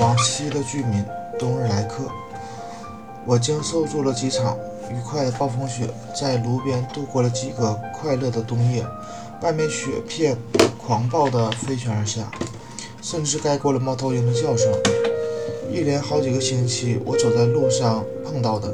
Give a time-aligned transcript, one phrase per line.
[0.00, 1.04] 往西的居民，
[1.38, 2.04] 冬日来客。
[3.26, 4.56] 我经受住了几场
[4.90, 8.84] 愉快的暴风雪，在炉边度过了几个快乐的冬夜。
[9.42, 10.36] 外面雪片
[10.78, 12.30] 狂暴地飞旋而下，
[13.00, 14.70] 甚至盖过了猫头鹰的叫声。
[15.72, 18.70] 一连好几个星期，我走在路上碰到的，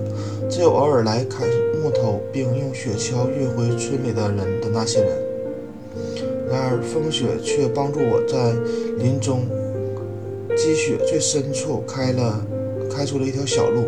[0.50, 1.46] 只有偶尔来砍
[1.82, 5.22] 木头并用雪橇运回村里的人的那些人。
[6.50, 8.52] 然而，风雪却帮助我在
[8.98, 9.46] 林中
[10.56, 12.44] 积雪最深处开了
[12.90, 13.84] 开出了一条小路。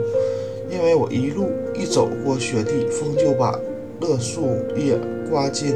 [0.71, 3.59] 因为我一路一走过雪地，风就把
[4.01, 4.99] 勒树叶
[5.31, 5.75] 刮进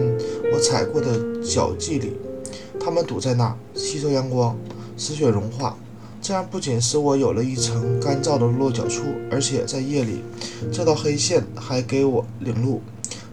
[0.52, 2.12] 我踩过的脚迹里，
[2.78, 4.54] 它们堵在那，吸收阳光，
[4.98, 5.76] 使雪融化。
[6.20, 10.22] 这样不仅使我有了一层干燥的落脚处，而且在夜里，
[10.70, 12.82] 这道黑线还给我领路。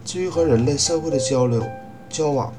[0.02, 1.62] 至于和人类社会的交流
[2.08, 2.52] 交往，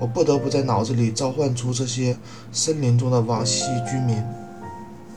[0.00, 2.16] 我不得不在脑子里召唤出这些
[2.50, 4.16] 森林中的往昔居民。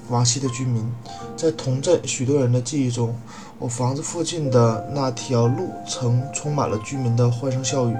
[0.09, 0.91] 往昔的居民，
[1.37, 3.15] 在同镇许多人的记忆中，
[3.57, 7.95] 我房子附近的那条路曾充满了居民的欢声笑语。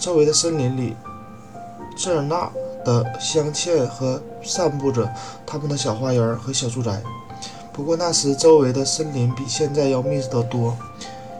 [0.00, 0.96] 周围的森林里，
[1.96, 2.50] 这儿那儿
[2.84, 5.08] 的镶嵌和散布着
[5.46, 7.02] 他们的小花园和小住宅。
[7.72, 10.76] 不过那时周围的森林比现在要密得多，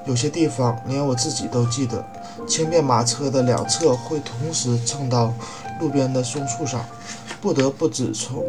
[0.07, 2.05] 有些地方连我自己都记得，
[2.47, 5.33] 轻便马车的两侧会同时蹭到
[5.81, 6.85] 路边的松树上，
[7.41, 8.45] 不得不只从。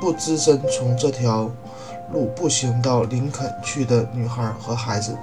[0.00, 1.50] 不只身从这条
[2.12, 5.16] 路步行到林肯去的女孩和孩子，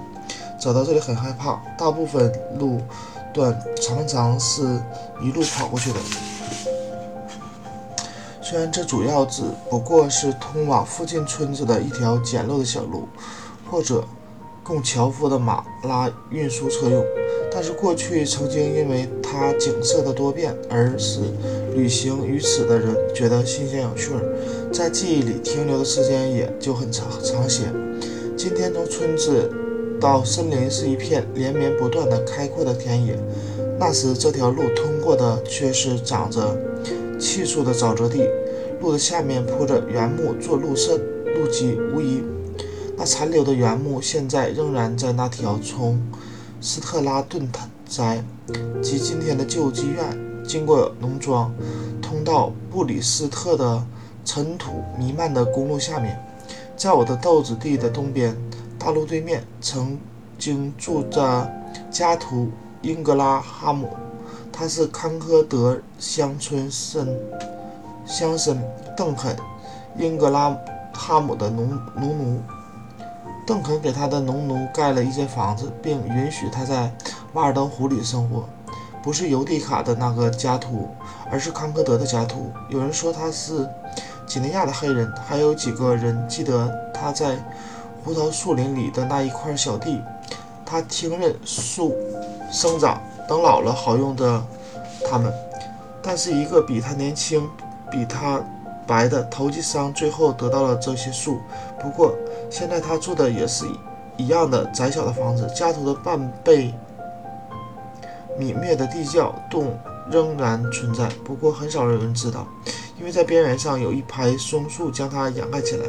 [0.60, 1.62] 走到这里很害怕。
[1.78, 2.80] 大部分路
[3.34, 4.62] 段常常是
[5.22, 6.00] 一路跑过去的，
[8.42, 13.08] 虽然这主要只不过是通往附近村子的一条简陋的小路，
[13.70, 14.04] 或者
[14.64, 17.04] 供樵夫的马拉运输车用。
[17.52, 21.22] 但是过去曾经因为它景色的多变而使
[21.74, 24.20] 旅行于此的人觉得新鲜有趣儿，
[24.76, 27.62] 在记忆里停留的时间也就很长长些。
[28.36, 29.50] 今天从村子
[30.02, 33.18] 到森林是一片连绵不断的开阔的田野，
[33.80, 36.58] 那时这条路通过的却是长着
[37.18, 38.28] 气树的沼泽地，
[38.82, 42.22] 路的下面铺着原木做路渗路基，无疑
[42.98, 45.98] 那残留的原木现在仍然在那条从。
[46.60, 47.48] 斯特拉顿
[47.88, 48.22] 宅
[48.82, 51.54] 及今天的旧妓院，经过农庄，
[52.02, 53.82] 通到布里斯特的
[54.26, 56.20] 尘土弥漫的公路下面。
[56.76, 58.36] 在我的豆子地的东边，
[58.78, 59.98] 大路对面，曾
[60.38, 61.50] 经住着
[61.90, 62.50] 加图
[62.82, 63.90] 英格拉哈姆，
[64.52, 67.08] 他是康科德乡村绅
[68.06, 68.58] 乡绅
[68.98, 69.38] 邓肯
[69.98, 70.54] 英格拉
[70.94, 72.42] 哈姆的农农奴。
[73.48, 76.92] 邓肯给他的农奴盖了一间房子，并允许他在
[77.34, 78.44] 瓦尔登湖里生活。
[79.04, 80.90] 不是尤蒂卡的那个家徒，
[81.32, 82.52] 而是康科德的家徒。
[82.70, 83.70] 有人说他是
[84.26, 87.38] 几内亚的黑人，还有几个人记得他在
[88.04, 90.02] 胡桃树林里的那一块小地。
[90.66, 91.96] 他听任树
[92.52, 94.44] 生长，等老了好用的
[95.10, 95.32] 他们。
[96.02, 97.48] 但是一个比他年轻、
[97.92, 98.42] 比他
[98.88, 101.40] 白的投机商最后得到了这些树。
[101.82, 102.14] 不过。
[102.48, 103.66] 现在他住的也是
[104.18, 106.72] 一样的窄小的房子，家徒的半被
[108.38, 109.78] 泯灭的地窖洞
[110.10, 112.48] 仍然存在，不过很少有人知道，
[112.98, 115.86] 因为在边缘上有一排松树将它掩盖起来，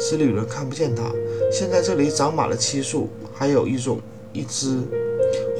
[0.00, 1.02] 使旅人看不见它。
[1.50, 4.00] 现在这里长满了漆树，还有一种
[4.32, 4.80] 一只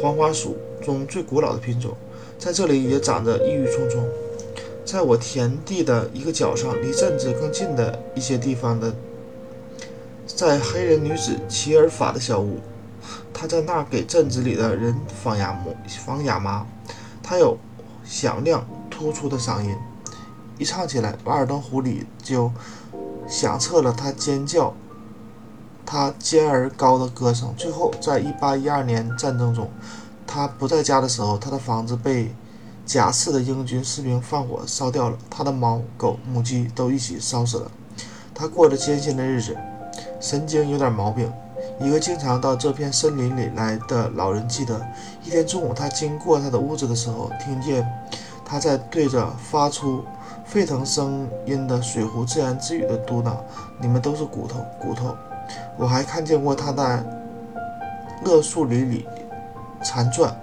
[0.00, 1.96] 黄花鼠中最古老的品种，
[2.38, 4.08] 在这里也长着郁郁葱葱。
[4.84, 8.94] 在我田地的一个角上，离镇子更近的一些地方的。
[10.24, 12.58] 在黑人女子齐尔法的小屋，
[13.34, 15.74] 她在那儿给镇子里的人放哑模
[16.04, 16.64] 放哑麻。
[17.22, 17.58] 她有
[18.04, 19.74] 响亮突出的嗓音，
[20.58, 22.50] 一唱起来，瓦尔登湖里就
[23.28, 24.72] 响彻了他尖叫、
[25.84, 27.54] 他尖而高的歌声。
[27.56, 29.70] 最后，在一八一二年战争中，
[30.26, 32.34] 他不在家的时候，他的房子被
[32.84, 37.70] 假释的英军士兵放火烧掉了，他的猫、狗、母鸡都一起烧死了。
[38.34, 39.56] 他过着艰辛的日子。
[40.18, 41.30] 神经有点毛病。
[41.78, 44.80] 一个经常到这片森林里来的老人记得，
[45.22, 47.86] 一天中午他经过他的屋子的时候，听见
[48.44, 50.02] 他在对着发出
[50.46, 53.36] 沸腾声音的水壶自言自语地嘟囔
[53.78, 55.14] ：“你们都是骨头，骨头。”
[55.76, 57.04] 我还看见过他在
[58.24, 59.06] 乐树林里
[59.82, 60.34] 残转。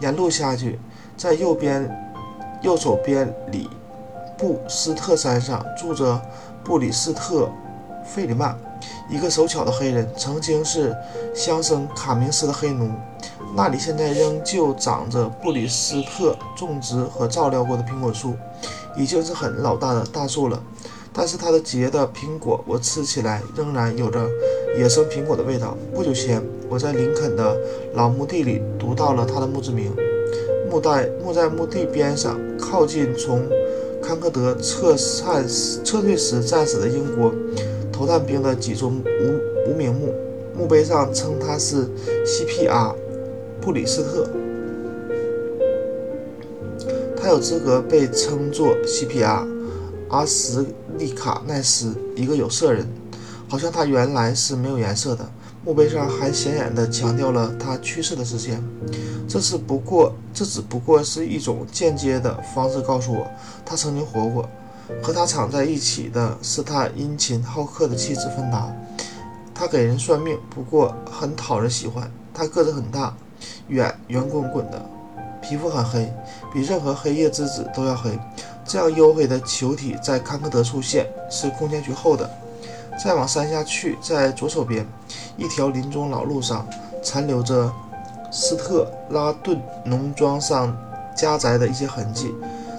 [0.00, 0.80] 沿路下去，
[1.16, 1.88] 在右边
[2.62, 3.68] 右手边里
[4.36, 6.20] 布斯特山上住着
[6.64, 7.44] 布里斯特·
[8.04, 8.56] 费里曼。
[9.08, 10.96] 一个手巧的黑人，曾经是
[11.34, 12.90] 乡绅卡明斯的黑奴。
[13.54, 18.36] 那里现在仍旧长着布里斯特种植和照料过的苹果树，
[18.96, 20.62] 已经是很老大的大树了。
[21.12, 24.28] 但是它的结的苹果，我吃起来仍然有着
[24.78, 25.76] 野生苹果的味道。
[25.92, 27.56] 不久前，我在林肯的
[27.94, 29.92] 老墓地里读到了他的墓志铭。
[30.70, 33.42] 墓在墓在墓地边上，靠近从
[34.00, 35.44] 康克德撤散
[35.84, 37.34] 撤退时战死的英国
[37.92, 40.14] 投弹兵的几座无无名墓。
[40.56, 41.88] 墓碑上称他是
[42.24, 42.94] C.P.R.
[43.60, 44.39] 布里斯特。
[47.30, 49.46] 他有资格被称作 C.P.R.
[50.08, 50.66] 阿什
[50.98, 52.84] 利卡奈斯，一个有色人，
[53.48, 55.30] 好像他原来是没有颜色的。
[55.64, 58.60] 墓碑上还显眼地强调了他去世的时间。
[59.28, 63.30] 这是不过，这只不过是一种间接的方式告诉我，
[63.64, 64.48] 他曾经活过。
[65.00, 68.68] 和他藏在一起的是他殷勤好客的妻子芬达。
[69.54, 72.10] 他给人算命，不过很讨人喜欢。
[72.34, 73.16] 他个子很大，
[73.68, 74.84] 圆圆滚滚的。
[75.40, 76.12] 皮肤很黑，
[76.52, 78.18] 比任何黑夜之子都要黑。
[78.64, 82.28] 这样黝黑的球体在康克德出现，是空间局后的。
[83.02, 84.86] 再往山下去，在左手边，
[85.36, 86.66] 一条林中老路上，
[87.02, 87.72] 残留着
[88.30, 90.76] 斯特拉顿农庄上
[91.16, 92.34] 家宅的一些痕迹。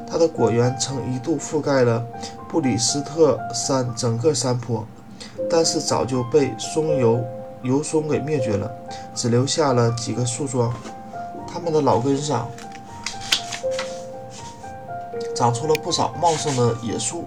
[0.08, 2.06] 它的果园曾一度覆盖了
[2.48, 4.86] 布里斯特山整个山坡，
[5.50, 7.24] 但是早就被松油
[7.64, 8.70] 油松给灭绝了，
[9.16, 10.72] 只留下了几个树桩。
[11.52, 12.48] 它们的老根上
[15.36, 17.26] 长出了不少茂盛的野树。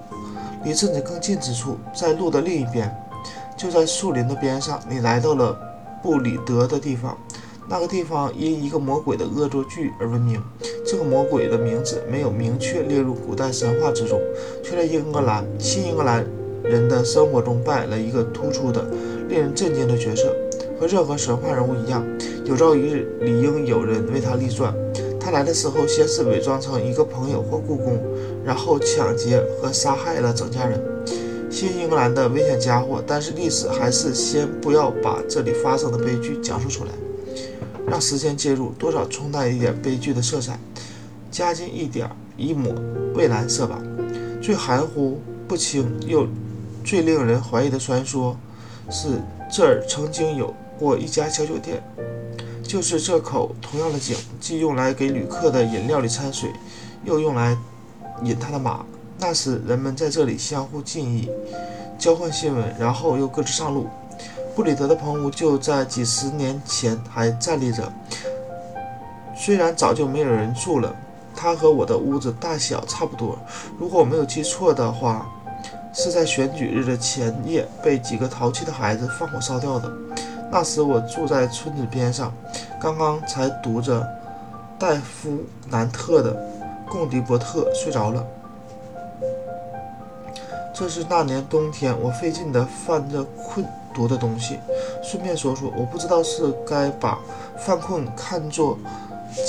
[0.64, 2.90] 离镇子更近之处，在路的另一边，
[3.54, 5.54] 就在树林的边上，你来到了
[6.02, 7.16] 布里德的地方。
[7.68, 10.42] 那个地方因一个魔鬼的恶作剧而闻名。
[10.86, 14.20] 这个魔鬼的名字没有明确列入古代神话之中，
[14.62, 16.24] 却在英格兰新英格兰
[16.62, 18.84] 人的生活中扮演了一个突出的、
[19.28, 20.34] 令人震惊的角色。
[20.78, 22.04] 和任何神话人物一样，
[22.44, 24.74] 有朝一日理应有人为他立传。
[25.18, 27.98] 他来的时候，先是伪装成一个朋友或故宫，
[28.44, 30.80] 然后抢劫和杀害了整家人。
[31.50, 36.90] 新英格兰的危险家伙，但是历史还是先不要把这里发生的悲剧讲述出来，
[37.86, 40.58] 让时间介入，多少冲淡一点悲剧的色彩，
[41.30, 42.74] 加进一点一抹
[43.14, 43.80] 蔚蓝色吧。
[44.42, 46.26] 最含糊不清又
[46.84, 48.36] 最令人怀疑的传说，
[48.90, 51.82] 是这儿曾经有过一家小酒店。
[52.62, 56.50] 就是这口同样的井，既用来给旅客的饮料里掺水，
[57.04, 57.56] 又用来
[58.22, 58.84] 引他的马。
[59.18, 61.30] 那时人们在这里相互敬意，
[61.98, 63.86] 交换新闻，然后又各自上路。
[64.56, 67.92] 布里德的棚屋就在几十年前还站立着，
[69.36, 70.94] 虽然早就没有人住了。
[71.36, 73.38] 它和我的屋子大小差不多。
[73.78, 75.26] 如果我没有记错的话，
[75.92, 79.92] 是在选举日的前夜被几个淘气的孩子放火烧掉的。
[80.54, 82.32] 那时我住在村子边上，
[82.80, 84.06] 刚刚才读着
[84.78, 86.32] 戴夫南特的
[86.88, 88.24] 《贡迪伯特》睡着了。
[90.72, 94.60] 这是那年冬天我费劲地犯着困读的东西。
[95.02, 97.18] 顺便说说，我不知道是该把
[97.58, 98.78] 犯困看作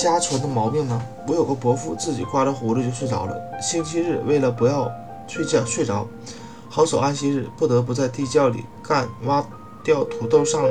[0.01, 0.99] 家传的毛病呢。
[1.27, 3.39] 我有个伯父，自己刮着胡子就睡着了。
[3.61, 4.91] 星期日为了不要
[5.27, 6.07] 睡觉睡着，
[6.67, 9.45] 好守安息日，不得不在地窖里干挖。
[9.83, 10.63] 掉土豆上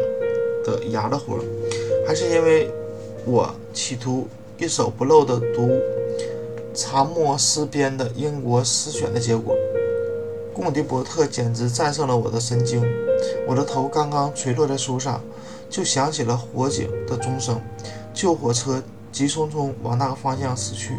[0.65, 1.39] 的牙的活，
[2.07, 2.71] 还是因为
[3.25, 4.27] 我企图
[4.59, 5.71] 一手不漏地读
[6.75, 9.55] 查莫斯编的英国诗选的结果。
[10.55, 12.83] 贡迪伯特简直战胜了我的神经。
[13.47, 15.21] 我的头刚刚垂落在书上，
[15.69, 17.61] 就响起了火警的钟声。
[18.13, 20.95] 救火车急匆匆往那个方向驶去，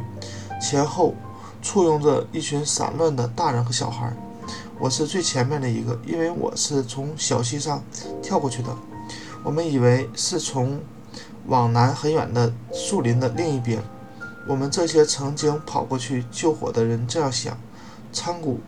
[0.62, 1.14] 前后
[1.62, 4.14] 簇拥着一群散乱的大人和小孩。
[4.78, 7.82] 我是最前面的一个，因为我是从小溪上
[8.22, 8.68] 跳过去的。
[9.46, 10.82] 我们以为是从
[11.46, 13.80] 往南很远的树林的另一边。
[14.48, 17.56] 我们这些曾经跑过去救火的人这样想：
[18.12, 18.60] 仓库、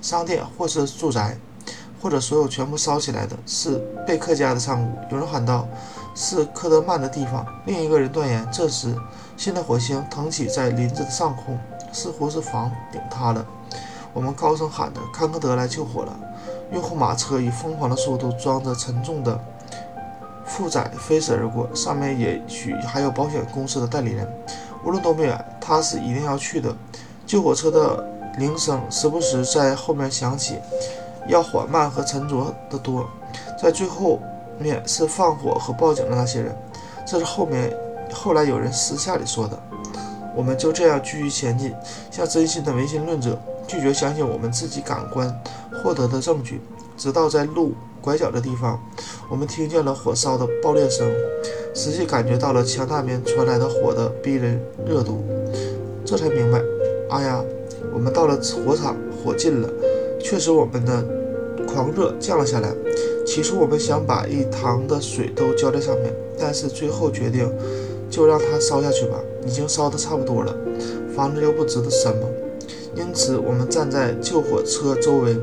[0.00, 1.36] 商店或是住宅，
[2.00, 4.98] 或者所有全部烧起来的是贝克家的仓库。
[5.10, 5.68] 有人喊道
[6.16, 8.96] ：“是科德曼的地方。”另一个人断言：这时
[9.36, 11.58] 新的火星腾起在林子的上空，
[11.92, 13.46] 似乎是房顶塌了。
[14.14, 16.18] 我们高声喊着：“康科德来救火了！”
[16.72, 19.38] 用户马车以疯狂的速度装着沉重的
[20.44, 24.26] 负载飞驰而过，上面也许还有保险公司的代理人。
[24.84, 26.74] 无论多么远，他是一定要去的。
[27.24, 28.04] 救火车的
[28.38, 30.58] 铃声时不时在后面响起，
[31.28, 33.06] 要缓慢和沉着得多。
[33.60, 34.18] 在最后
[34.58, 36.56] 面是放火和报警的那些人。
[37.06, 37.72] 这是后面
[38.12, 39.58] 后来有人私下里说的。
[40.34, 41.74] 我们就这样继续前进，
[42.10, 43.38] 像真心的唯心论者。
[43.72, 45.34] 拒绝相信我们自己感官
[45.82, 46.60] 获得的证据，
[46.94, 48.78] 直到在路拐角的地方，
[49.30, 51.10] 我们听见了火烧的爆裂声，
[51.72, 55.24] 实际感觉到了墙那边传来的火的逼人热度，
[56.04, 56.60] 这才明白，
[57.08, 57.42] 哎呀，
[57.94, 58.36] 我们到了
[58.66, 59.70] 火场火尽了，
[60.20, 61.02] 确实我们的
[61.66, 62.74] 狂热降了下来。
[63.24, 67.50] 起初我们想把一塘的水都浇在上面，但是最后决定
[68.10, 70.54] 就让它烧下去吧，已经烧得差不多了，
[71.16, 72.28] 房子又不值得什么。
[72.94, 75.36] 因此，我们站在救火车周围，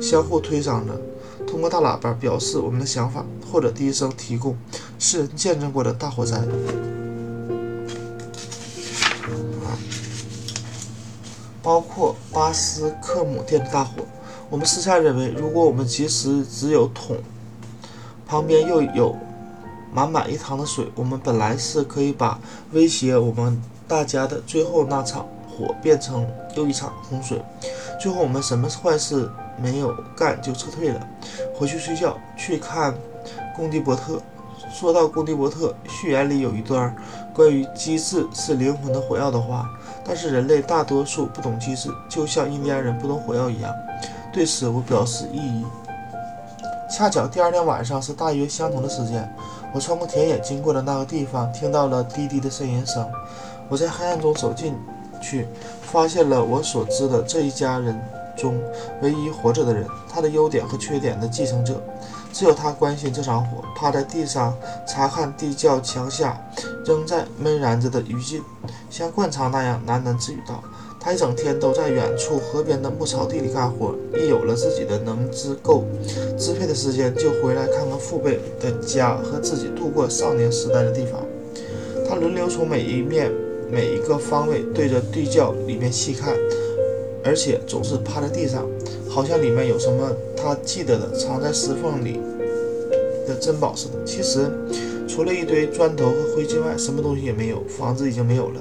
[0.00, 1.00] 相互推搡着，
[1.46, 4.56] 通过大喇叭表示我们的想法，或者低声提供
[4.98, 6.40] 世人见证过的大火灾。
[11.62, 14.02] 包括巴斯克姆店的大火。
[14.48, 17.16] 我们私下认为，如果我们即使只有桶，
[18.24, 19.16] 旁边又有
[19.92, 22.38] 满满一塘的水，我们本来是可以把
[22.72, 26.24] 威胁我们大家的最后那场火变成
[26.56, 27.40] 又一场洪水。
[28.00, 31.00] 最后，我们什么坏事没有干就撤退了，
[31.54, 32.94] 回去睡觉，去看
[33.54, 34.20] 贡蒂伯特。
[34.72, 36.94] 说到贡蒂伯特序言里有一段
[37.32, 39.68] 关于机智是灵魂的火药的话。
[40.04, 43.72] 但是人类大多数不懂机智，就像印第安人不懂火药一样。
[44.32, 45.64] 对此我表示异议。
[46.88, 49.28] 恰巧第二天晚上是大约相同的时间，
[49.74, 53.04] 我穿过田野经过的那个地方，听到了滴滴的呻吟声。
[53.68, 54.76] 我在黑暗中走进
[55.26, 55.46] 去，
[55.82, 57.98] 发现了我所知的这一家人
[58.36, 58.60] 中
[59.02, 61.82] 唯一活着的人，他的优点和缺点的继承者。
[62.32, 64.54] 只有他关心这场火，趴在地上
[64.86, 66.38] 查看地窖墙下
[66.84, 68.42] 仍在闷燃着的余烬，
[68.90, 70.62] 像惯常那样喃喃自语道
[71.00, 75.84] ：“他一整天都在远处河边的牧草地里干活，一有了自己的能支够
[76.36, 81.22] 支配的时间，就回来看看父辈的家和自己度过少年时代的地方。
[82.06, 83.32] 他轮流从每一面、
[83.70, 86.34] 每一个方位对着地窖里面细看，
[87.24, 88.66] 而且总是趴在地上。”
[89.08, 92.20] 好像里面有什么他记得的，藏在石缝里
[93.26, 94.04] 的珍宝似的。
[94.04, 94.50] 其实，
[95.08, 97.64] 除了一堆砖头和灰烬外，什么东西也没有。
[97.64, 98.60] 房子已经没有了，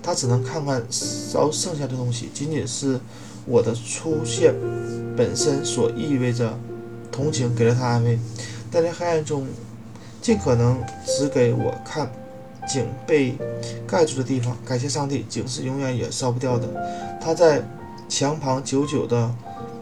[0.00, 2.28] 他只能看看烧剩下的东西。
[2.32, 3.00] 仅仅是
[3.46, 4.54] 我的出现
[5.16, 6.56] 本身所意味着
[7.10, 8.16] 同情，给了他安慰。
[8.70, 9.44] 但在黑暗中，
[10.22, 12.08] 尽可能只给我看
[12.66, 13.34] 井被
[13.86, 14.56] 盖住的地方。
[14.64, 16.66] 感谢上帝，井是永远也烧不掉的。
[17.20, 17.62] 他在
[18.08, 19.30] 墙旁久久的。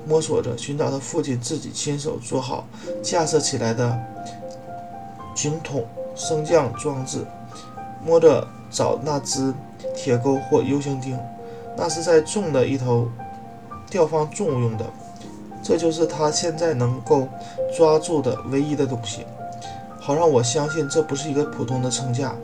[0.07, 2.67] 摸索着寻找他父亲自己亲手做好
[3.03, 3.99] 架设起来的
[5.35, 5.83] 井筒
[6.15, 7.25] 升降装置，
[8.05, 9.55] 摸着找那只
[9.97, 11.19] 铁钩或 U 型钉，
[11.75, 13.09] 那是在重的一头
[13.89, 14.85] 吊放重物用的。
[15.63, 17.27] 这就是他现在能够
[17.75, 19.25] 抓住的唯一的东西，
[19.99, 22.35] 好让我相信这不是一个普通的撑架。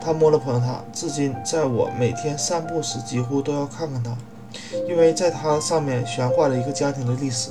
[0.00, 4.16] 他摸了摸它，至今在我每天散步时几乎都要看看它。
[4.88, 7.50] 因为在它上面悬挂着一个家庭的历史，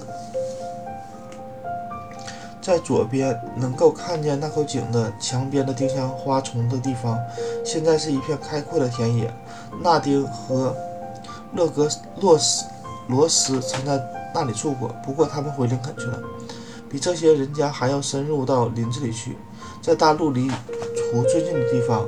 [2.59, 7.17] 在左边能够看见那口井的墙边的丁香花丛的地方，
[7.63, 9.31] 现在是一片开阔的田野。
[9.83, 10.75] 纳丁和
[11.53, 11.87] 勒格
[12.19, 12.65] 洛斯
[13.07, 14.01] 罗斯曾在
[14.33, 16.19] 那里住过，不过他们回林肯去了，
[16.89, 19.37] 比这些人家还要深入到林子里去，
[19.81, 22.05] 在大陆离湖最近的地方，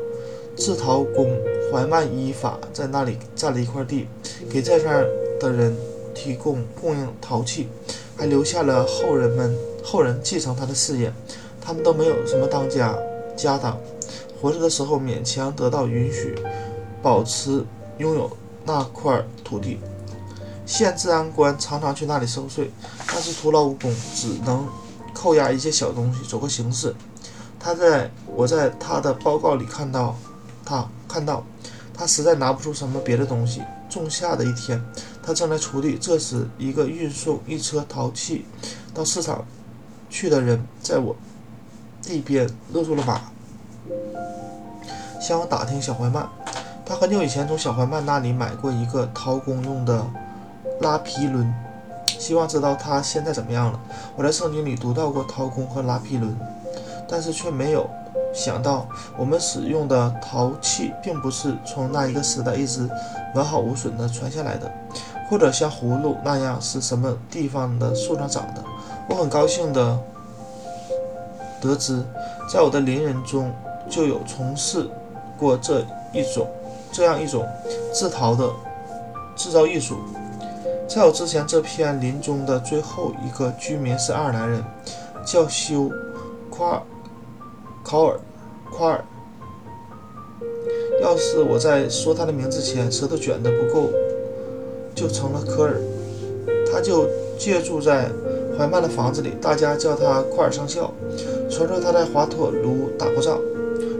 [0.59, 1.35] 制陶工
[1.71, 4.07] 怀曼依法在那里占了一块地。
[4.49, 5.07] 给在那儿
[5.39, 5.75] 的人
[6.13, 7.69] 提供供应陶器，
[8.17, 11.11] 还留下了后人们后人继承他的事业。
[11.61, 12.97] 他们都没有什么当家
[13.37, 13.77] 家当，
[14.41, 16.35] 活着的时候勉强得到允许，
[17.01, 17.63] 保持
[17.99, 18.29] 拥有
[18.65, 19.79] 那块土地。
[20.65, 22.71] 县治安官常常去那里收税，
[23.07, 24.67] 但是徒劳无功，只能
[25.13, 26.95] 扣押一些小东西，走个形式。
[27.59, 30.15] 他在我在他的报告里看到，
[30.69, 31.43] 他看到
[31.91, 33.63] 他实在拿不出什么别的东西。
[33.89, 34.79] 仲夏的一天，
[35.23, 35.97] 他正在锄地。
[35.97, 38.45] 这时，一个运送一车陶器
[38.93, 39.43] 到市场
[40.11, 41.15] 去的人，在我
[42.03, 43.19] 地边勒住了马，
[45.19, 46.29] 向我打听小怀曼。
[46.85, 50.05] 他很久以前从小怀曼那里买过一个陶工用的
[50.81, 51.51] 拉皮轮，
[52.05, 53.79] 希望知道他现在怎么样了。
[54.15, 56.37] 我在圣经里读到过陶工和拉皮轮，
[57.09, 57.89] 但是却没有。
[58.33, 62.87] 想到我们使用的陶器并不是从那一个时代一直
[63.35, 64.71] 完好无损的传下来的，
[65.29, 68.63] 或者像葫芦那样是什么地方的树上长的。
[69.09, 69.99] 我很高兴的
[71.59, 72.03] 得知，
[72.51, 73.51] 在我的邻人中
[73.89, 74.87] 就有从事
[75.37, 76.47] 过这一种
[76.91, 77.45] 这样一种
[77.93, 78.47] 制陶的
[79.35, 79.97] 制造艺术。
[80.87, 84.63] 在我之前，这片林中的最后一个居民是爱尔兰人，
[85.25, 85.91] 叫休
[86.49, 86.81] 夸。
[87.83, 88.19] 考尔，
[88.71, 89.03] 夸尔。
[91.01, 93.89] 要是我在说他的名字前舌头卷得不够，
[94.93, 95.79] 就成了科尔。
[96.71, 97.07] 他就
[97.37, 98.09] 借住在
[98.57, 100.93] 怀曼的房子里，大家叫他夸尔上校。
[101.49, 103.39] 传说他在滑托卢打过仗。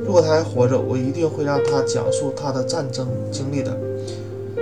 [0.05, 3.75] 如果他还活着，我一定会让他讲述他的战争经历的。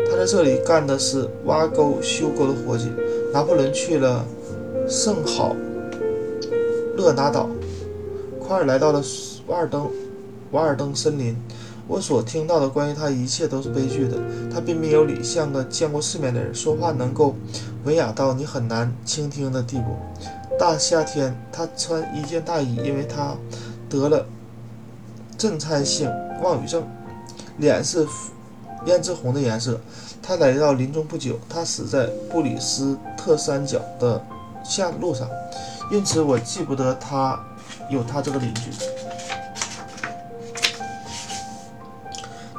[0.09, 2.91] 他在这里干的是挖沟修沟的活计，
[3.33, 4.25] 拿破仑去了
[4.87, 5.55] 圣好
[6.95, 7.49] 勒拿岛，
[8.47, 9.03] 快来到了
[9.47, 9.91] 瓦尔登
[10.51, 11.35] 瓦尔登森林。
[11.85, 14.17] 我所听到的关于他一切都是悲剧的。
[14.53, 17.35] 他彬彬有礼，像个见过世面的人，说话能够
[17.83, 19.97] 文雅到你很难倾听的地步。
[20.57, 23.35] 大夏天，他穿一件大衣，因为他
[23.89, 24.25] 得了
[25.37, 26.09] 震颤性
[26.41, 26.83] 妄语症，
[27.57, 28.07] 脸是
[28.85, 29.79] 胭脂红的颜色。
[30.21, 34.21] 他来到林中不久，他死在布里斯特山脚的
[34.63, 35.27] 下路上，
[35.91, 37.39] 因此我记不得他
[37.89, 38.71] 有他这个邻居。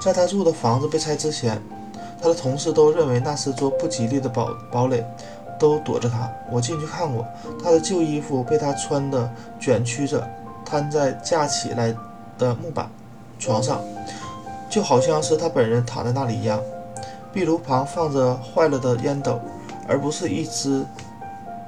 [0.00, 1.60] 在他住的房子被拆之前，
[2.22, 5.04] 他的同事都认为那是座不吉利的堡堡垒，
[5.58, 6.30] 都躲着他。
[6.50, 7.26] 我进去看过，
[7.62, 10.26] 他的旧衣服被他穿的卷曲着，
[10.64, 11.94] 摊在架起来
[12.38, 12.88] 的木板
[13.38, 13.82] 床上，
[14.70, 16.60] 就好像是他本人躺在那里一样。
[17.32, 19.38] 壁炉旁放着坏了的烟斗，
[19.86, 20.86] 而不是一只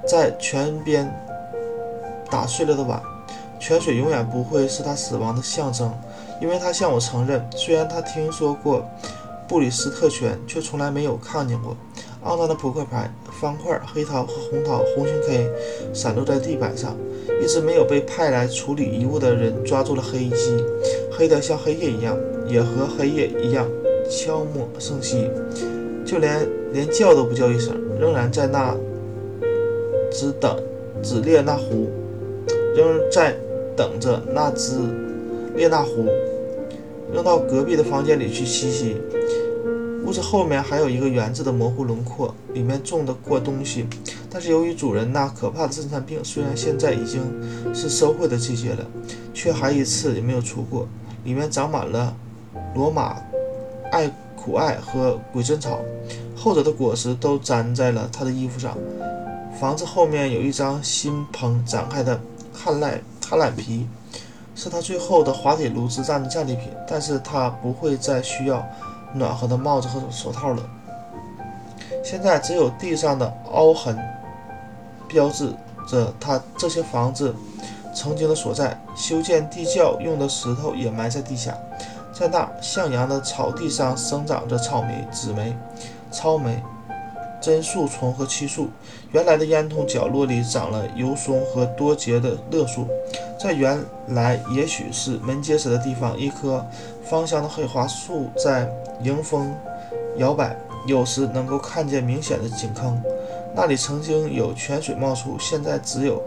[0.09, 1.13] 在泉边
[2.31, 3.03] 打碎了的碗。
[3.61, 5.93] 泉水永远不会是他死亡的象征。
[6.41, 8.83] 因为他向我承认，虽然他听说过
[9.47, 11.77] 布里斯特泉，却从来没有看见过。
[12.25, 15.51] 肮脏的扑克牌、方块、黑桃和红桃、红心 K
[15.95, 16.97] 散落在地板上。
[17.43, 20.65] 一直没有被派来处理遗物的人抓住了黑鸡，
[21.11, 23.67] 黑得像黑夜一样，也和黑夜一样
[24.11, 25.31] 悄默生息。
[26.05, 28.75] 就连连叫都不叫一声，仍然在那
[30.11, 30.55] 只等
[31.03, 31.89] 只列那壶，
[32.77, 33.35] 仍在
[33.81, 34.79] 等着那只
[35.57, 36.07] 列那狐。
[37.15, 38.99] 扔到隔壁的房间里去栖息。
[40.05, 43.87] 屋子后面还有一个园子的模糊轮廓，里面种的过东西，
[44.29, 47.23] 但是由于主人那可怕的震颤病，虽然现在已经
[47.75, 48.87] 是收获的季节了，
[49.33, 50.87] 却还一次也没有出过。
[51.25, 52.15] 里面长满了
[52.75, 53.17] 罗马
[53.91, 55.81] 爱苦艾和鬼针草，
[56.37, 58.77] 后者的果实都粘在了他的衣服上。
[59.59, 62.21] 房子后面有一张新棚展开的
[62.53, 63.87] 旱赖旱懒皮。
[64.57, 68.67] 是他最后的滑铁卢之战的战利品，但是他不会再需要
[69.15, 70.63] 暖和的帽子和手套了。
[72.05, 73.97] 现在只有地上的凹痕
[75.07, 75.55] 标志
[75.87, 77.33] 着他这些房子
[77.95, 78.77] 曾经的所在。
[78.97, 81.57] 修建地窖用的石头也埋在地下，
[82.13, 85.57] 在那向阳的草地上生长着草莓、紫莓、
[86.11, 86.61] 糙莓、
[87.41, 88.69] 榛树丛和漆树。
[89.13, 92.87] 原来的烟囱角落里长了油松和多节的乐树。
[93.39, 96.65] 在原来也许是门结实的地方，一棵
[97.03, 98.71] 芳香的黑花树在
[99.03, 99.53] 迎风
[100.19, 103.01] 摇摆，有时能够看见明显的井坑。
[103.57, 106.23] 那里曾经有泉水冒出，现在只有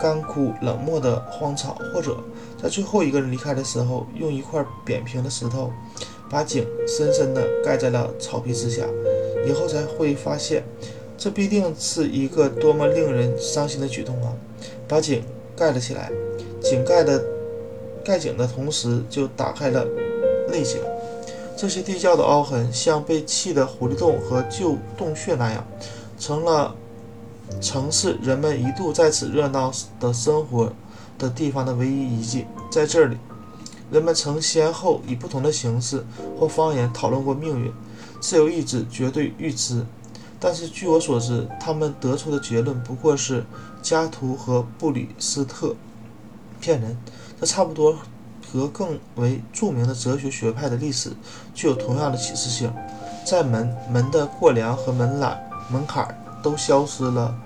[0.00, 1.76] 干枯冷漠的荒草。
[1.92, 2.16] 或者
[2.62, 5.72] 在最后一个人离开的时候，用一块扁平的石头
[6.30, 8.84] 把井深深地盖在了草皮之下，
[9.44, 10.62] 以后才会发现，
[11.18, 14.32] 这必定是一个多么令人伤心的举动啊！
[14.86, 15.20] 把井
[15.56, 16.12] 盖了起来。
[16.62, 17.24] 井盖的
[18.04, 19.84] 盖井的同时，就打开了
[20.48, 20.80] 内井。
[21.56, 25.66] 这些地窖的凹痕，像被砌的狐狸洞和旧洞穴那样，
[26.20, 26.72] 成了
[27.60, 30.72] 城市人们一度在此热闹的生活
[31.18, 32.46] 的地方的唯一遗迹。
[32.70, 33.16] 在这里，
[33.90, 36.04] 人们曾先后以不同的形式
[36.38, 37.72] 或方言讨论过命运、
[38.20, 39.84] 自由意志、绝对预知。
[40.40, 43.44] 但是据我所知，他们得出的结论不过是
[43.82, 45.74] 加图和布里斯特。
[46.60, 46.96] 骗人，
[47.40, 47.96] 这差不多
[48.50, 51.12] 和更为著名的哲学学派的历史
[51.54, 52.72] 具有同样的启示性。
[53.24, 55.38] 在门门的过梁和门栏
[55.70, 57.36] 门槛都消失了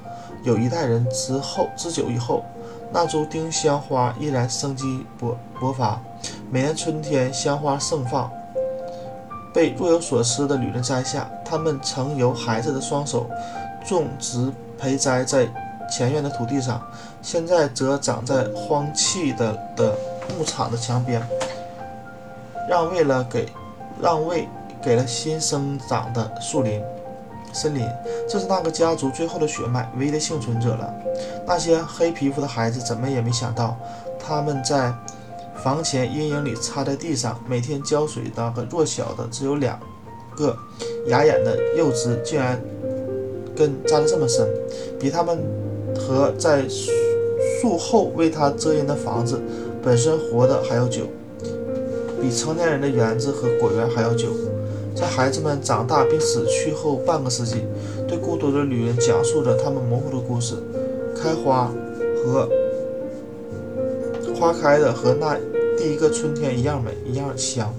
[0.45, 2.45] 有一代人之后之久以后，
[2.93, 6.01] 那株丁香花依然生机勃勃发。
[6.51, 8.31] 每年春天，香花盛放，
[9.53, 11.29] 被若有所思的女人摘下。
[11.45, 13.29] 他们曾由孩子的双手
[13.87, 15.47] 种植培栽在
[15.91, 16.83] 前院的土地上。
[17.21, 19.95] 现在则长在荒弃的的
[20.37, 21.23] 牧场的墙边，
[22.69, 23.49] 让位了给
[24.01, 24.49] 让位
[24.83, 26.83] 给了新生长的树林
[27.53, 27.87] 森林。
[28.29, 30.93] 这是那个家族最后的血脉，唯一的幸存者了。
[31.47, 33.77] 那些黑皮肤的孩子怎么也没想到，
[34.19, 34.93] 他们在
[35.63, 39.79] 房前阴影里插在地上，每天浇水那个弱小的只有两
[40.37, 40.57] 个
[41.07, 42.61] 牙眼的幼枝，竟然
[43.55, 44.49] 根扎得这么深，
[44.99, 45.39] 比他们
[45.97, 46.65] 和在。
[47.61, 49.41] 树后为他遮阴的房子，
[49.85, 51.03] 本身活的还要久，
[52.21, 54.31] 比成年人的园子和果园还要久。
[54.97, 57.65] 在孩子们长大并死去后半个世纪，
[58.09, 60.57] 对孤独的女人讲述着他们模糊的故事。
[61.17, 61.71] 开花
[62.25, 62.49] 和
[64.35, 65.37] 花开的和那
[65.83, 67.75] 第一个春天一样美，一样香。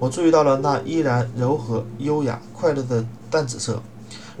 [0.00, 3.80] 我注意到了那依然柔和、优雅、快乐的淡紫色。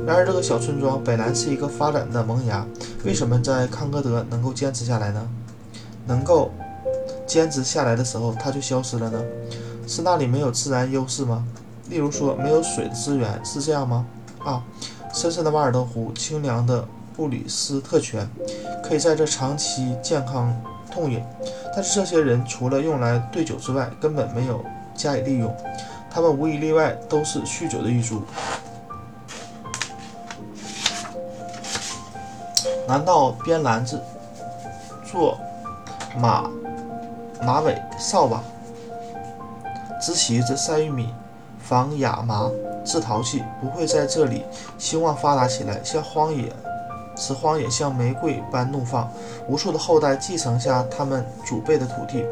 [0.04, 2.66] 然而，这个小村庄本来是一个发展的萌芽，
[3.04, 5.28] 为什么在康戈德能够坚持下来呢？
[6.08, 6.50] 能够
[7.24, 9.22] 坚持下来的时候，它就消失了呢？
[9.86, 11.46] 是那里没有自然优势吗？
[11.88, 14.04] 例如说，没有水的资源，是这样吗？
[14.40, 14.60] 啊，
[15.12, 18.28] 深深的瓦尔德湖，清凉的布里斯特泉，
[18.82, 20.52] 可以在这长期健康
[20.90, 21.22] 痛饮。
[21.74, 25.54] 但是这些人除了用来兑酒之外，根本没有加以利用。
[26.10, 28.22] 他们无一例外都是酗酒的狱卒。
[32.86, 34.00] 难道编篮子、
[35.04, 35.36] 做
[36.16, 36.48] 马
[37.42, 38.42] 马尾、扫把、
[40.00, 41.12] 织席子、晒玉米、
[41.58, 42.48] 纺亚麻、
[42.84, 44.44] 制陶器不会在这里
[44.78, 46.52] 兴旺发达起来，像荒野，
[47.16, 49.10] 此荒野像玫瑰般怒放，
[49.48, 52.24] 无数的后代继承下他们祖辈的土地，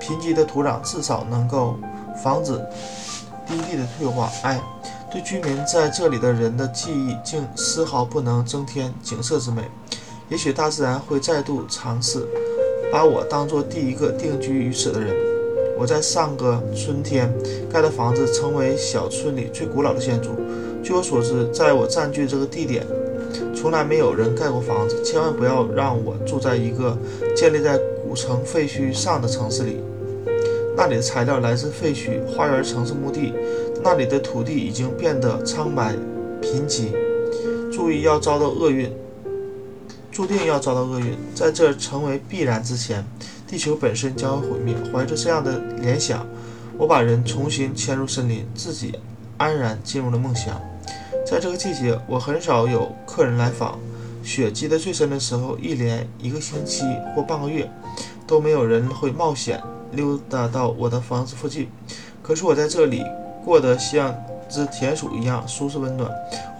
[0.00, 1.76] 贫瘠的土壤至少能够
[2.22, 2.54] 防止
[3.46, 4.30] 低地的退化。
[4.42, 4.60] 哎，
[5.10, 9.62] 对居民在这里的人的记忆，竟丝毫不能增添景色之美。
[10.28, 12.26] 也许大自然会再度尝试
[12.90, 15.14] 把我当做第一个定居于此的人。
[15.78, 17.30] 我在上个春天
[17.70, 20.30] 盖的房子成为小村里最古老的建筑。
[20.82, 22.86] 据我所知，在我占据这个地点，
[23.54, 25.02] 从来没有人盖过房子。
[25.02, 26.96] 千万不要让我住在一个
[27.36, 29.78] 建立在古城废墟上的城市里。
[30.76, 33.34] 那里的材料来自废墟花园城市墓地，
[33.82, 35.94] 那里的土地已经变得苍白
[36.40, 36.92] 贫瘠。
[37.70, 38.90] 注意，要遭到厄运。
[40.10, 43.02] 注定要遭到厄运，在这成为必然之前，
[43.46, 44.74] 地球本身将会毁灭。
[44.92, 46.26] 怀着这样的联想，
[46.76, 48.94] 我把人重新迁入森林，自己
[49.38, 50.60] 安然进入了梦乡。
[51.32, 53.78] 在这个季节，我很少有客人来访。
[54.22, 56.84] 雪积得最深的时候，一连一个星期
[57.16, 57.66] 或半个月
[58.26, 59.58] 都没有人会冒险
[59.92, 61.70] 溜达到我的房子附近。
[62.22, 63.02] 可是我在这里
[63.42, 64.14] 过得像
[64.46, 66.10] 只田鼠一样舒适温暖，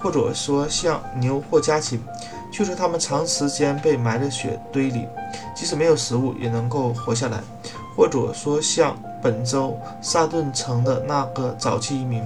[0.00, 2.00] 或者说像牛或家禽。
[2.50, 5.06] 就是他们长时间被埋在雪堆里，
[5.54, 7.42] 即使没有食物也能够活下来。
[7.94, 12.22] 或者说，像本州萨顿城的那个早期移民，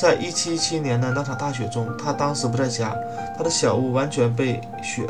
[0.00, 2.96] 在1717年的那场大雪中，他当时不在家，
[3.36, 5.02] 他的小屋完全被雪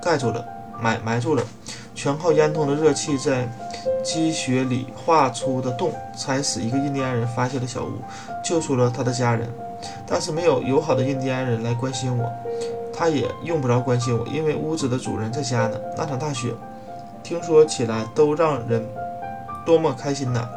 [0.00, 0.42] 盖住了，
[0.80, 1.42] 埋埋住了，
[1.94, 3.46] 全靠烟囱的热气在
[4.02, 7.92] 积雪里画出的洞，才使一个印第安人发现了小屋，
[8.42, 9.46] 救出了他的家人。
[10.06, 12.32] 但是没有友好的印第安人来关心我。
[12.94, 15.78] 他也用不着关心我，因为屋子的主人在家呢。
[15.94, 16.54] 那场大雪，
[17.22, 18.82] 听说起来都让人
[19.66, 20.48] 多么开心呐！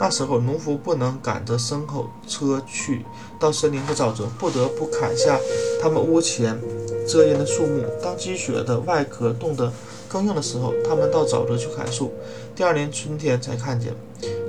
[0.00, 3.04] 那时候，农夫不能赶着牲口车去
[3.38, 5.38] 到森林和沼泽，不得不砍下
[5.80, 6.60] 他们屋前
[7.08, 7.84] 遮阴的树木。
[8.02, 9.72] 当积雪的外壳冻得
[10.08, 12.12] 更硬的时候，他们到沼泽去砍树。
[12.54, 13.94] 第二年春天才看见，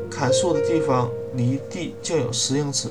[0.09, 2.89] 砍树的地方离地竟有十英尺。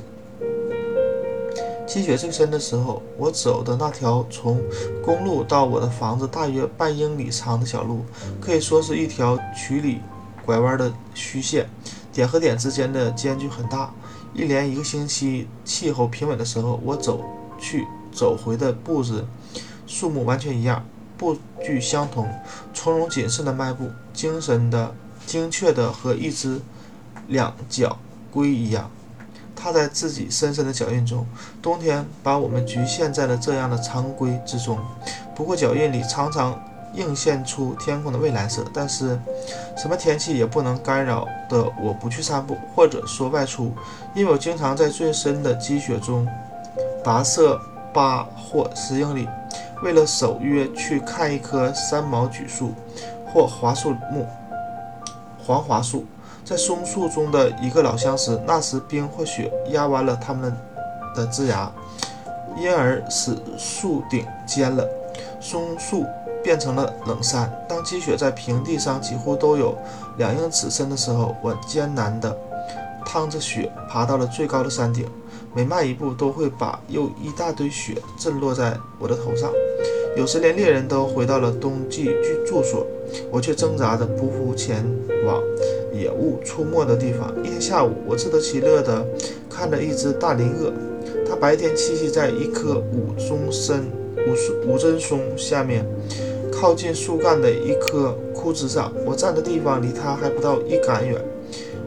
[1.87, 4.61] 积雪最深的时候，我走的那条从
[5.05, 8.05] 公路到我的房子大约半英里长的小路，
[8.41, 10.01] 可以说是一条曲里
[10.47, 11.69] 拐弯的虚线，
[12.15, 13.93] 点和点之间的间距很大。
[14.33, 17.23] 一连一个星期气候平稳的时候，我走
[17.59, 19.27] 去走回的步子、
[19.87, 20.85] 树木完全一样，
[21.19, 22.29] 步距相同，
[22.73, 24.95] 从容谨慎的迈步，精神的、
[25.27, 26.61] 精确的，和一只
[27.29, 27.99] 两脚
[28.31, 28.91] 龟一样。
[29.57, 31.25] 踏在自己深深的脚印中，
[31.63, 34.79] 冬天把我们局限在了这样的常规之中。
[35.35, 36.61] 不过脚印里常常
[36.95, 38.65] 映现出天空的蔚蓝色。
[38.73, 39.19] 但是，
[39.77, 43.73] 什么天气也不能干扰的我不去散步，或者说外出，
[44.15, 46.27] 因为我经常在最深的积雪中
[47.03, 47.61] 跋涉
[47.93, 49.29] 八或十英里，
[49.83, 52.73] 为了守约去看一棵三毛榉树
[53.33, 54.27] 或桦树木、
[55.45, 56.05] 黄桦树。
[56.45, 60.55] 在松树中的一个老相识，那时冰或雪压弯了它们
[61.17, 61.73] 的枝芽，
[62.59, 64.87] 因而使树顶尖了，
[65.41, 66.05] 松树
[66.45, 67.51] 变成了冷山。
[67.69, 69.75] 当积雪在平地上几乎都有
[70.19, 72.37] 两英尺深的时候，我艰难地
[73.05, 75.07] 趟着雪爬到了最高的山顶，
[75.55, 79.51] 每迈一步都会把又一大堆雪震落在我的头上。
[80.17, 82.87] 有时连猎人都回到了冬季居住所，
[83.33, 84.85] 我却挣扎着匍匐前
[85.27, 85.43] 往。
[85.93, 87.33] 野物出没的地方。
[87.45, 89.07] 一天下午，我自得其乐地
[89.49, 90.73] 看着一只大林鳄，
[91.25, 93.85] 它白天栖息在一棵五中参
[94.27, 95.87] 五五针松下面，
[96.65, 98.91] 靠近树干的一棵枯枝上。
[99.05, 101.23] 我站的地方离它还不到一杆远。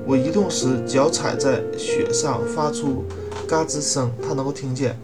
[0.05, 3.03] 我移动时，脚踩在雪上发出
[3.47, 4.95] 嘎吱声，它能够听见，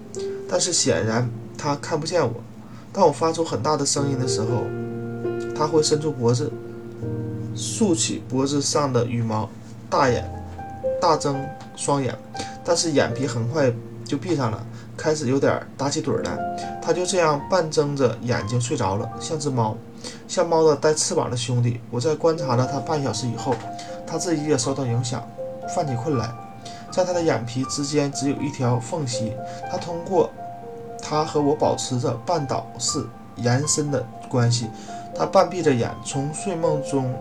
[0.47, 2.35] 但是显然它看不见我。
[2.93, 4.65] 当我发出很大的声音的时候，
[5.55, 6.51] 它会伸出脖子。
[7.55, 9.49] 竖起脖子上的羽毛，
[9.89, 10.23] 大眼
[11.01, 11.35] 大睁
[11.75, 12.15] 双眼，
[12.63, 13.73] 但是眼皮很快
[14.05, 14.63] 就闭上了。
[14.97, 16.37] 开始有点打起盹来。
[16.81, 19.75] 他就这样半睁着眼睛睡着了，像只猫，
[20.27, 21.79] 像猫的带翅膀的兄弟。
[21.89, 23.55] 我在观察了他半小时以后，
[24.05, 25.25] 他自己也受到影响，
[25.73, 26.29] 犯起困来。
[26.91, 29.33] 在他的眼皮之间只有一条缝隙，
[29.71, 30.29] 他通过
[31.01, 33.03] 他和我保持着半岛式
[33.37, 34.69] 延伸的关系。
[35.15, 37.13] 他半闭着眼，从睡梦中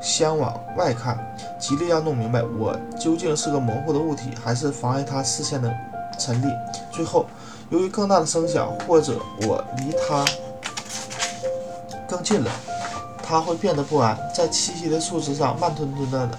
[0.00, 1.18] 相往外看，
[1.60, 5.72] 极力要弄明白我究竟是个模糊的物体，还是妨碍他视线的
[6.18, 6.46] 陈立。
[6.92, 7.24] 最后。
[7.70, 10.24] 由于更大的声响，或者我离他
[12.08, 12.50] 更近了，
[13.22, 16.30] 他会变得不安，在栖息的树枝上慢吞吞地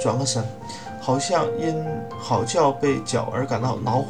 [0.00, 0.44] 转个身，
[1.00, 1.84] 好像因
[2.20, 4.04] 嚎叫被绞而感到恼火。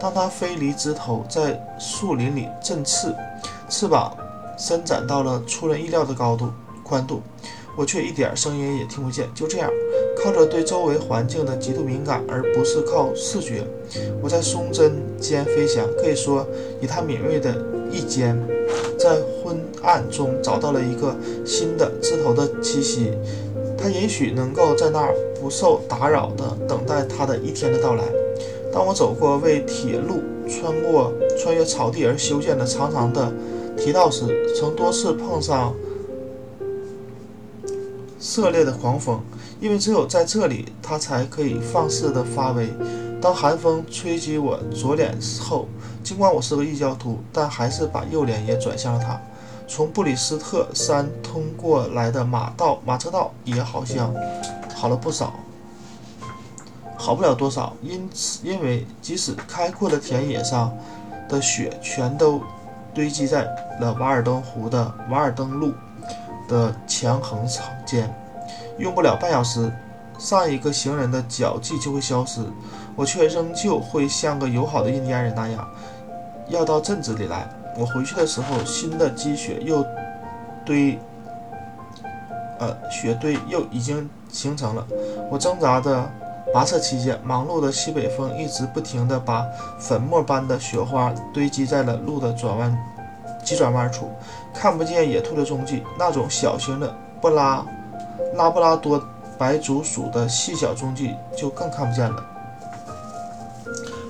[0.00, 3.14] 当他飞离枝头，在树林里振翅，
[3.68, 4.12] 翅膀
[4.56, 6.52] 伸展到了出人意料的高度
[6.82, 7.22] 宽度，
[7.76, 9.32] 我却一点声音也听不见。
[9.36, 9.70] 就这样。
[10.28, 13.62] 靠着对周围环境的极度敏感，而不是靠视觉，
[14.20, 15.88] 我在松针间飞翔。
[15.96, 16.46] 可以说，
[16.82, 17.56] 以他敏锐的
[17.90, 18.38] 一尖，
[18.98, 23.12] 在昏暗中找到了一个新的枝头的栖息。
[23.78, 28.04] 他也许能够在那儿不受打扰地等待他的一天的到来。
[28.70, 33.32] 当我走过为铁路穿过穿越草地而修建的长长的
[33.78, 35.74] 提道时，曾多次碰上
[38.20, 39.18] 涉猎的狂风。
[39.60, 42.68] 因为只有在这里，他才可以放肆地发威。
[43.20, 45.66] 当寒风吹击我左脸后，
[46.04, 49.20] 尽管我是个异教徒，但还是把右脸也转向了他。
[49.66, 54.14] 从布里斯特山通过来的马道、马车道也好像
[54.74, 55.34] 好了不少，
[56.96, 57.74] 好不了多少。
[57.82, 60.72] 因此，因为即使开阔的田野上
[61.28, 62.40] 的雪全都
[62.94, 63.42] 堆积在
[63.80, 65.72] 了瓦尔登湖的瓦尔登路
[66.48, 68.08] 的墙横草间。
[68.78, 69.70] 用不了半小时，
[70.18, 72.40] 上一个行人的脚迹就会消失，
[72.96, 75.68] 我却仍旧会像个友好的印第安人那样，
[76.48, 77.48] 要到镇子里来。
[77.76, 79.84] 我回去的时候，新的积雪又
[80.64, 80.98] 堆，
[82.58, 84.84] 呃，雪堆又已经形成了。
[85.30, 86.10] 我挣扎着
[86.52, 89.46] 跋涉期间，忙碌的西北风一直不停地把
[89.78, 92.76] 粉末般的雪花堆积在了路的转弯、
[93.44, 94.10] 急转弯处，
[94.52, 95.84] 看不见野兔的踪迹。
[95.96, 97.64] 那种小型的布拉。
[98.34, 99.02] 拉布拉多
[99.38, 102.24] 白足鼠的细小踪迹就更看不见了。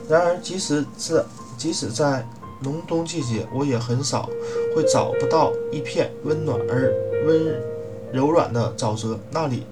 [0.08, 1.24] 然而，即使是
[1.56, 2.26] 即使在
[2.62, 4.28] 隆冬季节，我也很少
[4.74, 6.92] 会找不到一片温暖而
[7.26, 7.62] 温
[8.10, 9.66] 柔软的沼泽，那里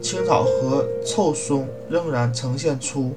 [0.00, 3.12] 青草和臭松仍然呈现出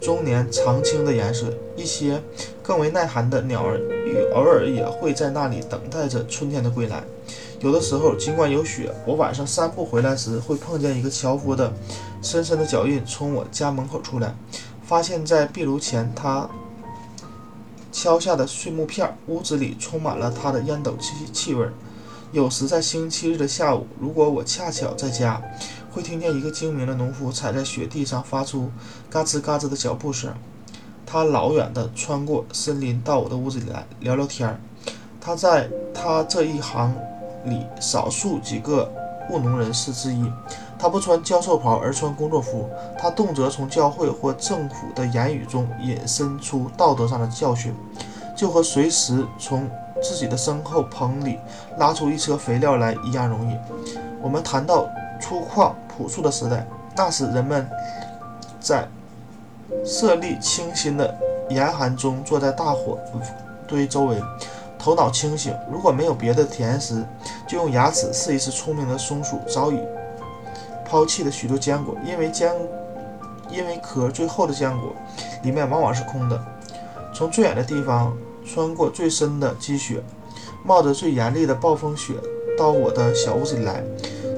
[0.00, 1.46] 中年常青的颜色。
[1.76, 2.22] 一些
[2.62, 7.02] 更为耐寒的鸟儿与偶尔也会在那里等待着春天的归来。
[7.60, 11.72] 有的时候，尽管有雪，我晚上散步回来时会碰见一个樵夫的
[12.20, 14.34] 深深的脚印从我家门口出来，
[14.82, 16.48] 发现，在壁炉前他
[17.90, 21.66] 敲下的碎木片，屋子里充满了他的烟斗气气味。
[22.32, 25.40] 有时在星期日的下午，如果我恰巧在家，
[25.90, 28.70] 会听见一个精明的农夫踩在雪地上发出
[29.08, 30.34] 嘎吱嘎吱的脚步声。
[31.06, 34.60] 他老远地穿过森林到我的屋子里来聊聊天儿。
[35.20, 36.94] 他在他这一行。
[37.44, 38.90] 里少数几个
[39.30, 40.30] 务农人士之一，
[40.78, 42.68] 他不穿教授袍而穿工作服。
[42.98, 47.74] 他动辄从教会或政府的言语中引申出道德上的教训，
[48.36, 49.68] 就和随时从
[50.02, 51.38] 自己的身后棚里
[51.78, 53.56] 拉出一车肥料来一样容易。
[54.20, 54.86] 我们谈到
[55.20, 57.68] 粗犷朴素的时代，那时人们
[58.60, 58.86] 在
[59.84, 61.14] 色厉清新的
[61.48, 62.98] 严寒中坐在大火
[63.66, 64.20] 堆周围。
[64.84, 67.02] 头脑清醒，如果没有别的甜食，
[67.48, 68.50] 就用牙齿试一试。
[68.50, 69.78] 聪明的松鼠早已
[70.84, 72.52] 抛弃了许多坚果，因为坚，
[73.50, 74.92] 因为壳最厚的坚果
[75.42, 76.38] 里面往往是空的。
[77.14, 80.02] 从最远的地方穿过最深的积雪，
[80.62, 82.12] 冒着最严厉的暴风雪
[82.58, 83.82] 到我的小屋子里来，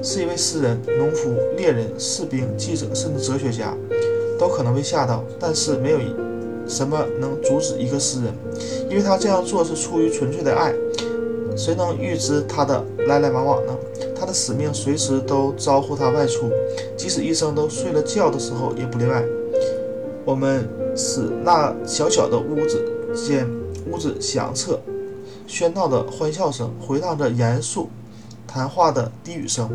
[0.00, 3.74] 是一位诗人、农夫、猎人、士兵、记者，甚至哲学家，
[4.38, 5.98] 都可能被吓到，但是没有
[6.68, 8.34] 什么能阻止一个诗人。
[8.88, 10.74] 因为他这样做是出于纯粹的爱，
[11.56, 13.76] 谁能预知他的来来往往呢？
[14.18, 16.50] 他的使命随时都招呼他外出，
[16.96, 19.22] 即使医生都睡了觉的时候也不例外。
[20.24, 22.82] 我们使那小小的屋子
[23.14, 23.46] 间
[23.90, 24.80] 屋子响彻
[25.46, 27.88] 喧闹的欢笑声，回荡着严肃
[28.46, 29.70] 谈话的低语声，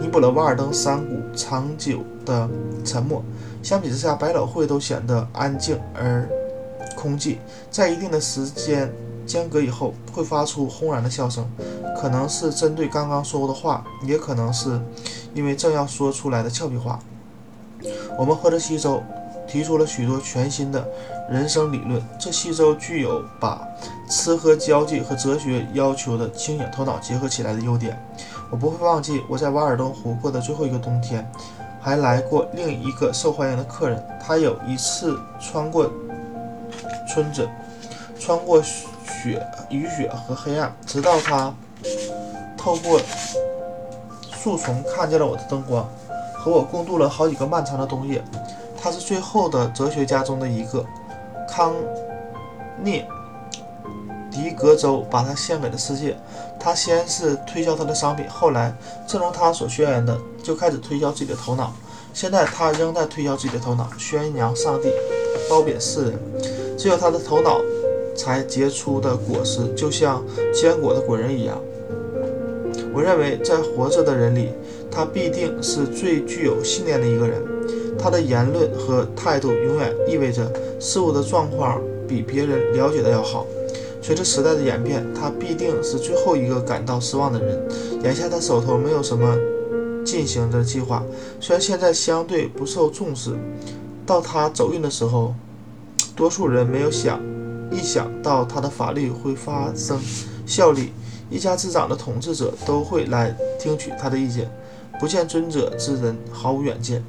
[0.00, 2.48] 弥补了瓦尔登山谷长久的
[2.84, 3.22] 沉默。
[3.62, 6.28] 相比之下，百老汇都显得安静而。
[6.96, 7.38] 空寂
[7.70, 8.92] 在一定的时间
[9.24, 11.48] 间隔以后会发出轰然的笑声，
[11.98, 14.78] 可能是针对刚刚说过的话，也可能是
[15.32, 16.98] 因为正要说出来的俏皮话。
[18.18, 19.02] 我们喝着稀粥，
[19.48, 20.86] 提出了许多全新的
[21.30, 22.02] 人生理论。
[22.18, 23.66] 这西周具有把
[24.10, 27.98] 吃喝交际和哲学要求的清醒头脑结合起来的优点。
[28.50, 31.26] 我不会忘记我在瓦尔登湖过的最后一个冬天，
[31.80, 34.02] 还来过另一个受欢迎的客人。
[34.20, 35.90] 他有一次穿过
[37.08, 37.48] 村子，
[38.18, 41.52] 穿过雪、雨雪和黑暗，直到他
[42.56, 43.00] 透过
[44.32, 45.88] 树丛看见了我的灯光，
[46.34, 48.22] 和我共度了好几个漫长的冬夜。
[48.82, 50.84] 他是最后的哲学家中的一个，
[51.48, 51.74] 康
[52.82, 53.06] 涅。
[54.30, 56.16] 狄格州把他献给了世界。
[56.60, 58.76] 他先是推销他的商品，后来，
[59.08, 61.72] 正如他所宣言的，就开始推销自己的头脑。
[62.12, 64.90] 现在他仍在推销自己的头脑，宣扬上帝，
[65.48, 66.18] 褒贬世人。
[66.76, 67.60] 只有他的头脑
[68.14, 71.58] 才结出的果实，就像坚果的果仁一样。
[72.92, 74.50] 我认为，在活着的人里，
[74.90, 77.40] 他必定是最具有信念的一个人。
[77.98, 83.46] 他的言论和态度永远意味着事物的状况比别人了解的要好。
[84.10, 88.02] 随着时代的演变，他必定是最后一个感到失望的人。
[88.02, 89.38] 眼下他手头没有什么
[90.04, 91.04] 进行的计划，
[91.38, 93.36] 虽然现在相对不受重视。
[94.04, 95.32] 到他走运的时候，
[96.16, 97.20] 多数人没有想
[97.70, 99.96] 一想到他的法律会发生
[100.44, 100.92] 效力，
[101.30, 104.50] 一家之长的统治者都会来听取他的意见。
[104.98, 107.00] 不见尊者之人毫无远见。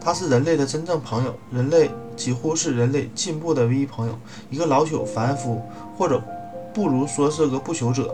[0.00, 1.90] 他是人类的真正朋友，人类。
[2.18, 4.18] 几乎是人类进步的唯一朋友，
[4.50, 5.62] 一个老朽凡夫，
[5.96, 6.20] 或者
[6.74, 8.12] 不如说是个不朽者，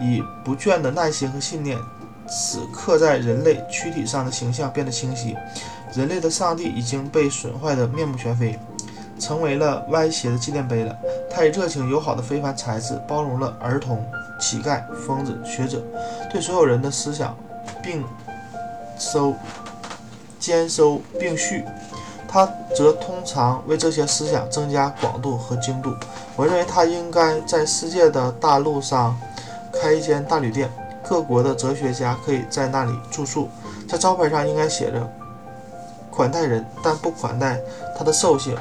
[0.00, 1.78] 以不倦的耐心和信念，
[2.26, 5.36] 使刻在人类躯体上的形象变得清晰。
[5.94, 8.58] 人类的上帝已经被损坏的面目全非，
[9.18, 10.96] 成为了歪斜的纪念碑了。
[11.30, 14.02] 他以热情友好的非凡才智，包容了儿童、
[14.40, 15.82] 乞丐、疯子、学者，
[16.30, 17.36] 对所有人的思想
[17.82, 18.02] 并
[18.98, 19.34] 收、
[20.38, 21.62] 兼收并蓄。
[22.32, 25.94] 他则通常为这些思想增加广度和精度。
[26.34, 29.14] 我认为他应该在世界的大陆上
[29.70, 30.72] 开一间大旅店，
[31.06, 33.50] 各国的哲学家可以在那里住宿。
[33.86, 35.06] 在招牌上应该写着
[36.10, 37.60] “款待人，但不款待
[37.98, 38.56] 他的兽性”。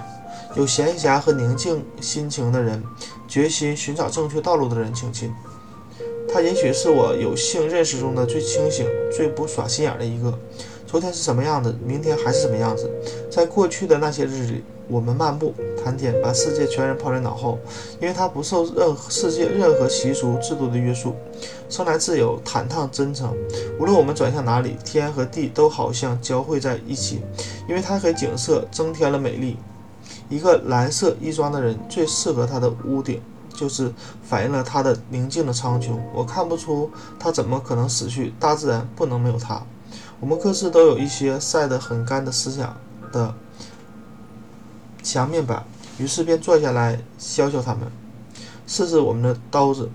[0.55, 2.83] 有闲暇和宁静心情的人，
[3.25, 5.33] 决心寻找正确道路的人，请进。
[6.33, 10.37] 他也许是我有幸认识中的最清醒、最不耍心眼的一个。
[10.91, 12.91] 昨天是什么样子，明天还是什么样子。
[13.31, 17.57] 在过去的那些日子里，我们漫步谈天，把世界全然抛在脑后，
[18.01, 21.15] 因为它不受任何世界任何习俗制度的约束，
[21.69, 23.33] 生来自由、坦荡、真诚。
[23.79, 27.21] 无论我们转向哪里，天和地都好像交汇在一起，
[27.69, 29.55] 因为它给景色增添了美丽。
[30.27, 33.21] 一个蓝色衣装的人最适合他的屋顶，
[33.55, 33.89] 就是
[34.21, 35.91] 反映了他的宁静的苍穹。
[36.13, 39.63] 我看不出他怎么可能死去，大自然不能没有他。
[40.21, 42.77] 我们各自都有一些晒得很干的思想
[43.11, 43.33] 的
[45.01, 45.63] 墙面板，
[45.97, 47.91] 于是便坐下来削削它们，
[48.67, 49.89] 试试我们的刀子，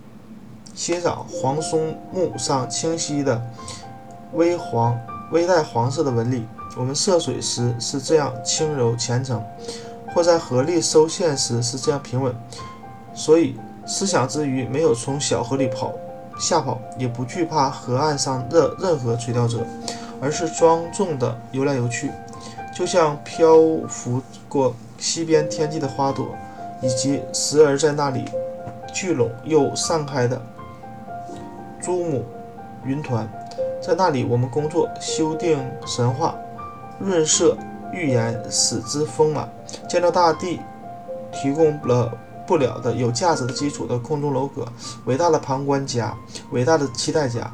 [0.74, 3.40] 欣赏黄松木上清晰的
[4.32, 4.98] 微黄、
[5.30, 6.44] 微带黄色的纹理。
[6.76, 9.40] 我们涉水时是这样轻柔虔诚，
[10.12, 12.34] 或在河里收线时是这样平稳。
[13.14, 15.94] 所以思想之余，没有从小河里跑
[16.40, 19.64] 吓跑，也不惧怕河岸上的任何垂钓者。
[20.20, 22.10] 而是庄重地游来游去，
[22.74, 23.56] 就像漂
[23.88, 26.34] 浮过西边天际的花朵，
[26.82, 28.24] 以及时而在那里
[28.92, 30.40] 聚拢又散开的
[31.80, 32.24] 珠母
[32.84, 33.28] 云团。
[33.82, 36.34] 在那里，我们工作，修订神话，
[36.98, 37.56] 润色
[37.92, 39.48] 预言，使之丰满。
[39.88, 40.60] 见到大地
[41.30, 42.12] 提供了
[42.46, 44.66] 不了的有价值的基础的空中楼阁，
[45.04, 46.16] 伟大的旁观家，
[46.50, 47.48] 伟大的期待家。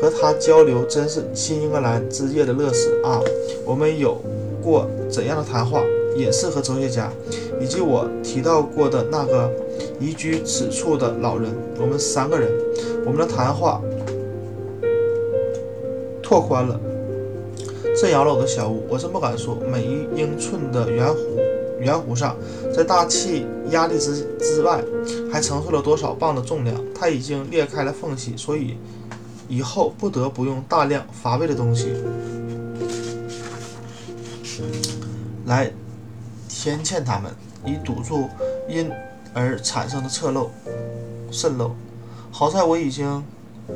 [0.00, 3.20] 和他交流真是新英格兰之夜的乐事啊！
[3.66, 4.16] 我们有
[4.62, 5.82] 过怎样的谈话，
[6.16, 7.12] 也是和哲学家，
[7.60, 9.52] 以及我提到过的那个
[10.00, 11.50] 移居此处的老人。
[11.78, 12.50] 我们三个人，
[13.04, 13.82] 我们的谈话
[16.22, 16.80] 拓宽了
[17.94, 18.82] 镇阳楼的小屋。
[18.88, 21.16] 我真不敢说，每一英寸的圆弧
[21.78, 22.34] 圆弧上，
[22.74, 24.82] 在大气压力之之外，
[25.30, 26.74] 还承受了多少磅的重量？
[26.94, 28.78] 它已经裂开了缝隙，所以。
[29.50, 31.92] 以后不得不用大量乏味的东西
[35.44, 35.68] 来
[36.48, 37.34] 填嵌它们，
[37.64, 38.28] 以堵住
[38.68, 38.88] 因
[39.34, 40.48] 而产生的侧漏、
[41.32, 41.74] 渗漏。
[42.30, 43.24] 好在我已经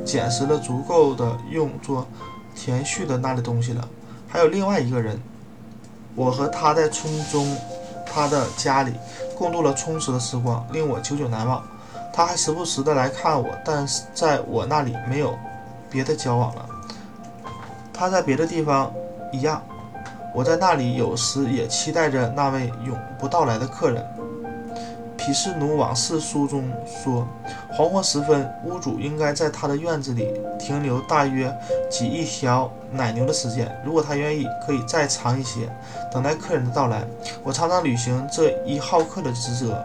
[0.05, 2.07] 捡拾了足够的用作
[2.55, 3.85] 填蓄的那类东西了。
[4.29, 5.19] 还有另外一个人，
[6.15, 7.53] 我和他在村中
[8.05, 8.93] 他的家里
[9.35, 11.61] 共度了充实的时光，令我久久难忘。
[12.13, 15.37] 他还时不时的来看我，但是在我那里没有。
[15.95, 16.69] 别的交往了，
[17.93, 18.91] 他在别的地方
[19.31, 19.63] 一样。
[20.33, 24.05] 我在那里有时也期待着那位永不到来的客人。
[25.17, 27.25] 《毗湿奴往事书》中说，
[27.71, 31.49] 黄昏时分，屋主应该在他的院子里停留大约
[31.89, 33.73] 挤一条奶牛的时间。
[33.85, 35.69] 如果他愿意，可以再长一些，
[36.11, 37.03] 等待客人的到来。
[37.41, 39.81] 我常常履行这一好客的职责。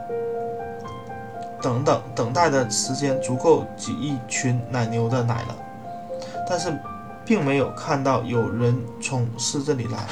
[1.62, 5.56] 等等，等待的时间足够挤一群奶牛的奶了，
[6.50, 6.76] 但是
[7.24, 10.04] 并没有看到有人从市这里来。